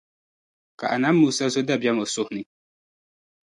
[0.79, 2.41] Ka Annabi Musa zo dabiεm o suhi ni.